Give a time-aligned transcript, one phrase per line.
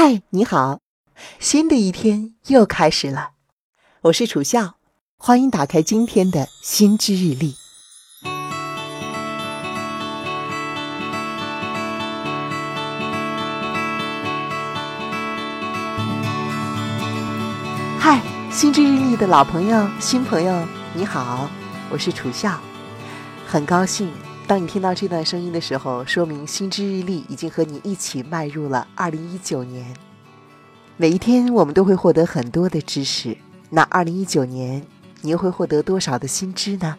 [0.00, 0.78] 嗨，你好，
[1.40, 3.30] 新的一天又开始了，
[4.02, 4.76] 我是楚笑，
[5.16, 7.56] 欢迎打开今天的心之日历。
[17.98, 18.22] 嗨，
[18.52, 21.50] 心之日历的老朋友、新朋友，你好，
[21.90, 22.60] 我是楚笑，
[23.44, 24.12] 很高兴。
[24.48, 29.94] 当你听到这段声音的时候，说明心之日历已经和你一起迈入了二零一九年。
[30.96, 33.36] 每一天，我们都会获得很多的知识。
[33.68, 34.82] 那二零一九年，
[35.20, 36.96] 你又会获得多少的新知呢？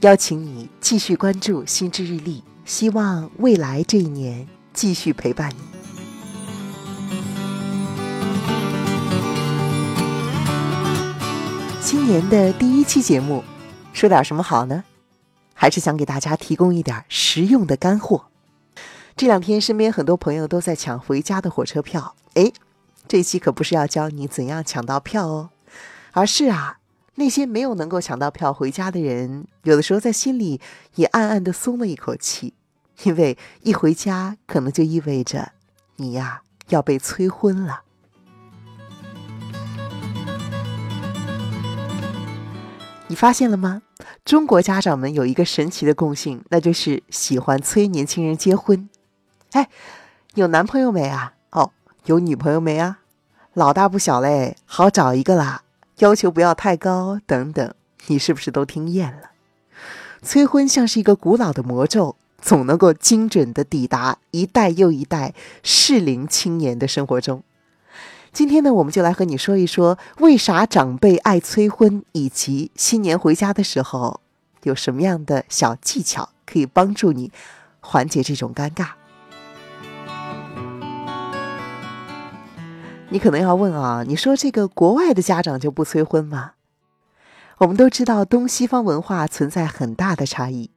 [0.00, 5.56] 邀请你继续关注心之日历，希望未来这一年继续陪伴你。
[11.80, 13.42] 新年的第一期节目，
[13.94, 14.84] 说点什么好呢？
[15.60, 18.26] 还是想给大家提供一点实用的干货。
[19.16, 22.52] 这两天身边很多朋友都在抢回家的火车票，哎，
[23.08, 25.50] 这期可不是要教你怎样抢到票哦，
[26.12, 26.78] 而是啊，
[27.16, 30.60] 那些没有能够抢到票回家的人，有的时候在心里
[30.94, 32.54] 也暗暗的松了一口气，
[33.02, 35.50] 因为一回家可能就意味着
[35.96, 37.82] 你呀要被催婚了。
[43.10, 43.80] 你发现了吗？
[44.22, 48.88] 中国家长们有一个神奇的共性，那就是喜欢催年轻人结婚。
[49.52, 49.68] 哎，
[50.34, 51.32] 有男朋友没啊？
[51.50, 51.72] 哦，
[52.04, 52.98] 有女朋友没啊？
[53.54, 55.62] 老大不小嘞，好找一个啦。
[56.00, 57.74] 要求不要太高，等等，
[58.08, 59.30] 你是不是都听厌了？
[60.22, 67.42] 催婚像是一个古老的魔咒，总能够精准的抵达一代又一代适龄青年的生活中。
[68.38, 74.20] 今天呢，我们就来和你说一说，为啥长辈爱催婚，以及新年回家的时候
[74.62, 77.32] 有什么样的小技巧可以帮助你
[77.80, 78.90] 缓解这种尴尬。
[83.08, 86.52] 你可能要问啊，你说这个国外的家长就不催婚吗？
[87.56, 90.70] 我们都知道东西方文化存在很大的差异。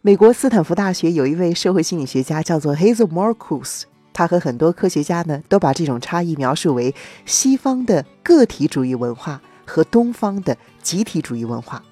[0.00, 3.82] 美国斯坦福大学有一位社会心理学家叫做 Hazel Marcus。
[4.16, 6.94] 他和很多科学家呢，都把这种差异描述为
[7.26, 11.82] 西方的个体主义文化和东方的集体主义文化。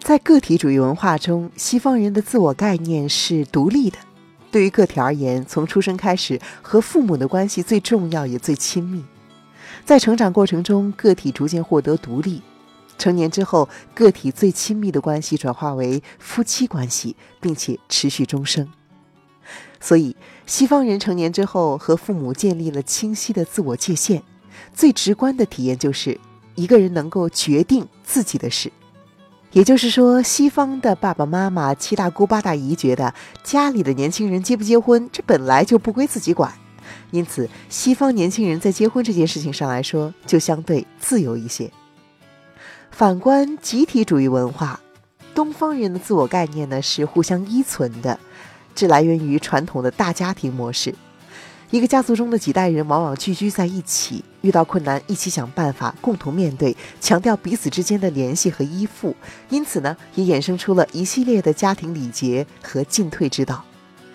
[0.00, 3.98] 在个体主义文化中，西方人的自我概念是独立的。
[4.50, 9.04] 对于个体而言，从出生开始，和父母的关系最重要也最亲密。
[9.84, 12.42] 在成长过程中，个体逐渐获得独立。
[12.98, 18.68] 成年之后，个体最亲密的关系转化为夫妻关系，并且持续终生。
[19.80, 20.16] 所以，
[20.46, 24.22] 西方人成年之后和父母建立了清晰的自我界限，
[24.74, 26.18] 最直观的体验就是
[26.54, 28.72] 一个人能够决定自己的事。
[29.52, 36.52] 也就是说，西方的爸爸妈妈、七大姑八大姨觉得家里的年轻人结不结婚，这本来就不归自己管，
[37.12, 41.70] 因此，西方年轻人在结婚这件事情上来说就相对自由一些。
[42.90, 44.80] 反观集体主义文化，
[45.34, 48.18] 东方人的自我概念呢是互相依存的。
[48.78, 50.94] 是来源于传统的大家庭模式，
[51.72, 59.16] 一个家族中的几代人往往聚居在一起，遇到困难一起想办法，共同面对，强调彼此之间的联系和依附。
[59.50, 63.64] 因此呢，也衍生出了一系列的家庭礼节和进退之道。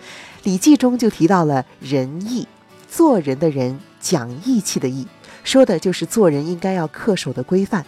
[0.44, 2.48] 礼记》中就提到了仁义，
[2.90, 5.06] 做人的人讲义气的义，
[5.42, 7.84] 说的就是做人应该要恪守的规范。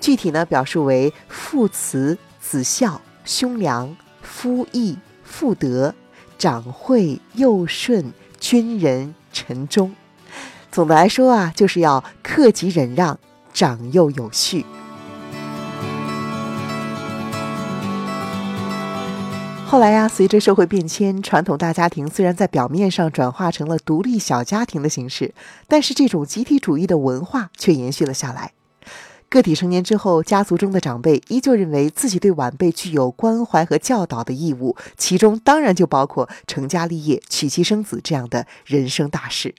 [0.00, 4.98] 具体呢，表述为父慈子孝，兄良夫义。
[5.32, 5.94] 妇德，
[6.40, 9.94] 长惠幼顺，君仁臣忠。
[10.72, 13.20] 总的来说啊，就是要克己忍让，
[13.52, 14.64] 长幼有序。
[19.66, 25.34] 后来呀，随着社会变迁，传统大家庭虽然在表面上转化成了独立小家庭的形式，
[25.68, 28.52] 但是这种集体主义的文化却延续了下来。
[29.30, 39.54] 个体成年之后，家族中的长辈依旧认为自己对晚辈具有关怀和教导的义务，其中当然就包括成家立业、娶妻生子这样的人生大事。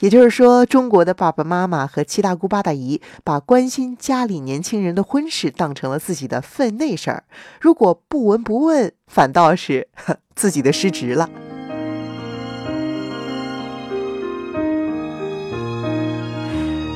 [0.00, 7.22] 也就是说，中国的爸爸妈妈和七大姑八大姨把关心家里年轻人的婚事当成了自己的分内事儿，
[7.60, 9.86] 如果不闻不问，反倒是
[10.34, 11.30] 自己的失职了。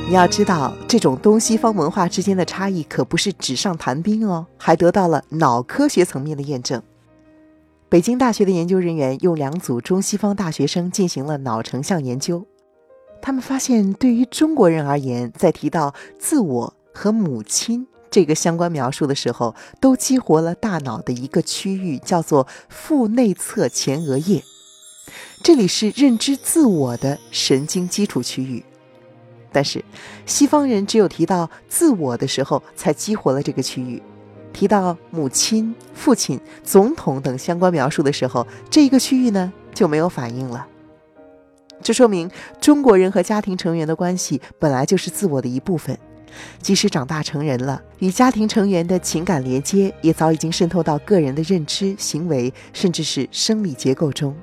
[0.09, 6.81] 你要知道，这种东西方文化之间的差异可不是纸上谈兵哦，还得到了脑科学层面的验证。
[7.89, 12.45] 北京大学的研究人员用两组中西方大学生进行了脑成像研究，
[13.21, 24.41] 他们发现，对于中国人而言，在提到自我和母亲这个相关描述的时候，都激活了大脑的一个区域，叫做腹内侧前额叶。
[25.43, 28.63] 这里是认知自我的神经基础区域。
[29.51, 29.83] 但是，
[30.25, 34.01] 西方人只有提到自我的时候，才激活了这个区域；
[34.53, 40.67] 提到母亲、父亲、总统等相关描述的时候，这一个区域呢就没有反应了。
[41.81, 42.29] 这说明
[42.59, 45.97] 中国人和家庭成员的关系本来就是自我的一部分，
[46.59, 54.35] 即使长大成人了，与家庭成员的情感连接也早已经渗透到个人的认知、行为，甚至是生理结构中。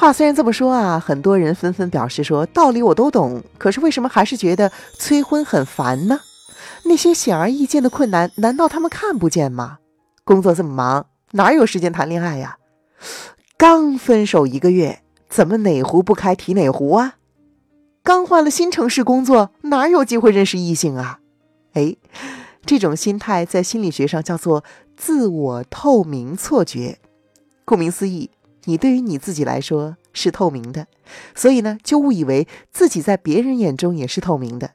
[0.00, 6.18] 话虽然这么说啊，很多人纷纷表示说道理我都懂，可是为什么还是觉得催婚很烦呢？
[6.84, 9.76] 那些显而易见的困难，难道他们看不见吗？
[10.24, 12.56] 工作这么忙，哪有时间谈恋爱呀？
[13.58, 15.02] 刚分手一个月。
[15.28, 17.16] 怎么哪壶不开提哪壶啊？
[18.02, 21.20] 刚换了新城市工作，哪有机会认识异性啊？
[21.74, 21.94] 哎，
[22.64, 24.64] 这种心态在心理学上叫做
[24.96, 26.98] 自我透明错觉。
[27.64, 28.30] 顾名思义，
[28.64, 30.86] 你对于你自己来说是透明的，
[31.34, 34.72] 所以呢，就误以为自己在别人眼中也是透明的。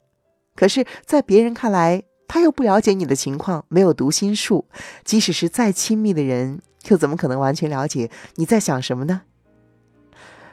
[0.55, 4.65] 可是，在别人看来，他又不了解你的情况，没有读心术。
[5.03, 9.23] 即使是再亲密的人，又怎么可能完全了解你在想什么呢？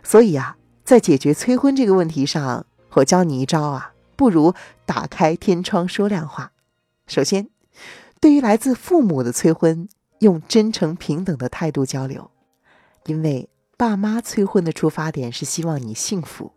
[0.02, 4.52] 所以啊，在解决催婚这个问题上，我教你一招啊，不如
[4.84, 6.50] 打开天窗说亮话。
[7.06, 7.48] 首先，
[8.20, 9.88] 对于来自父母的催婚，
[10.18, 12.31] 用真诚平等的态度交流，
[13.06, 16.52] 因为爸妈催婚的出发点是希望你幸福。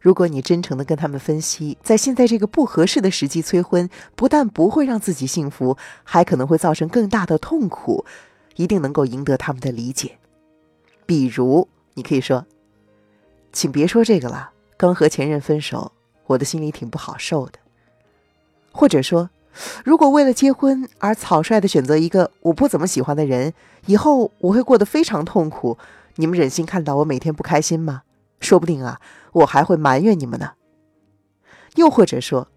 [0.00, 8.04] 如果你真诚的跟他们分析，在现在这个不合适的时机催婚，不但不会让自己幸福，还可能会造成更大的痛苦，
[8.56, 10.18] 一定能够赢得他们的理解。
[11.06, 12.46] 比如，你可以说。
[13.52, 14.50] 请别说这个了。
[14.76, 15.92] 刚和前任分手，
[16.26, 17.58] 我的心里挺不好受的。
[18.72, 19.30] 或者说，
[19.84, 23.52] 如果为了结婚而草率的选择一个我不怎么喜欢的人，
[23.86, 25.78] 以后我会过得非常痛苦。
[26.16, 28.02] 你们忍心看到我每天不开心吗？
[28.40, 29.00] 说不定啊，
[29.32, 30.52] 我还会埋怨你们呢。
[31.76, 32.48] 又或者说，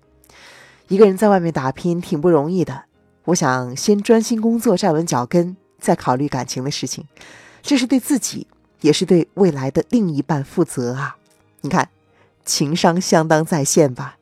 [0.88, 2.84] 一个人在外面打拼挺不容易的，
[3.26, 7.06] 我想先专心工作，站稳脚跟，再考虑感情的事情。
[7.62, 8.48] 这是对自己。
[8.82, 11.18] 也是对未来的另一半负责啊！
[11.62, 11.90] 你看，
[12.44, 14.18] 情商相当在线吧？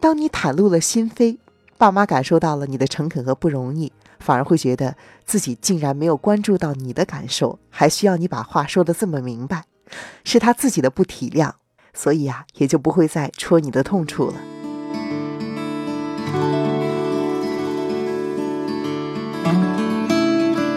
[0.00, 1.36] 当你袒露了心扉，
[1.76, 9.64] 爸妈感受到了你的诚恳和不容易，反而会觉得自己竟然没有关注到你的感受，还需要你把话说的这么明白，
[10.24, 11.52] 是他自己的不体谅，
[11.92, 14.34] 所以啊，也就不会再戳你的痛处了。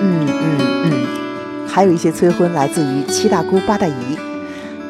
[0.01, 1.67] 嗯嗯嗯。
[1.67, 4.17] 还有一些催婚来自于七大姑八大姨，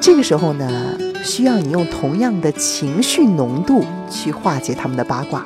[0.04, 5.46] 这个时候呢，需要你用同样的情绪浓度去化解他们的八卦。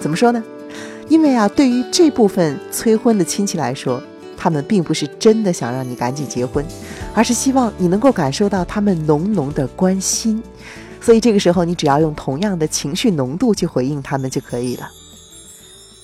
[0.00, 0.42] 怎么说呢？
[1.08, 4.02] 因为啊，对于这部分催婚的亲戚来说，
[4.36, 6.66] 他们并不是真的想让你赶紧结婚，
[7.14, 10.42] 而是希望你能够感受到他们浓浓的关心。
[11.00, 14.88] 所以这个时候，你只要用同样的情绪浓度去回应他们就可以了。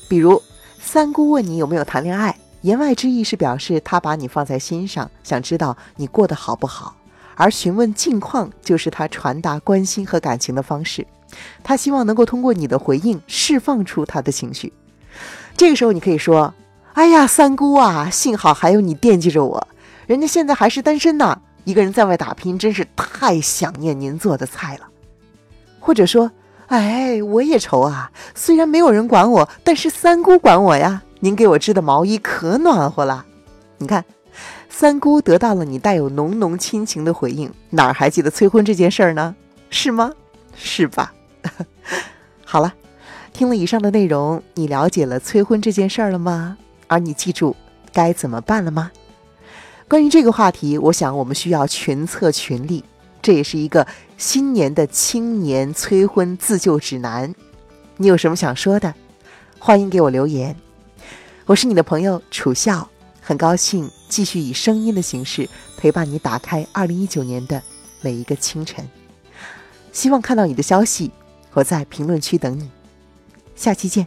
[0.09, 0.41] 比如
[0.81, 2.39] 三姑问你有没有谈恋爱。
[2.61, 6.95] 言外之意是表示他把你放在心上，想知道你过得好不好，
[7.43, 11.05] 而询问近况就是他传达关心和感情的方式。
[11.65, 14.73] 他希望能够通过你的回应释放出他的情绪。
[15.57, 16.55] 这个时候你可以说
[16.95, 19.67] ：“哎呀，三姑啊，幸好还有你惦记着我，
[20.07, 24.89] 人家现在还是单身呢，一个人在外打拼，真是太想念您做的菜了。”
[25.81, 26.31] 或者说
[26.69, 33.25] ：“哎，我也愁啊，虽然没有人管我，但是三姑管我呀。”您给我织的毛衣可暖和了，
[33.79, 34.05] 你看，
[34.75, 39.37] 三姑得到了你带有浓浓亲情的回应，哪儿还记得催婚这件事儿呢？
[39.69, 40.11] 是吗？
[40.57, 41.13] 是吧？
[42.43, 42.73] 好了，
[43.35, 46.57] 听了以上的内容，你了解了催婚这件事儿了吗？
[46.89, 47.55] 而你记住
[47.93, 48.91] 该怎么办了吗？
[49.89, 52.83] 关于这个话题，我想我们需要群策群力，
[53.21, 53.87] 这也是一个
[54.17, 57.33] 新年的青年催婚自救指南。
[57.99, 58.95] 你有什么想说的？
[59.59, 60.57] 欢迎给我留言。
[61.45, 62.89] 我是你的朋友楚笑，
[63.33, 65.49] 很高兴继续以声音的形式
[65.79, 67.63] 陪伴你打开二零一九年的
[68.03, 68.87] 每一个清晨。
[69.91, 71.11] 希望看到你的消息，
[71.55, 72.71] 我在评论区等你。
[73.57, 74.07] 下期见。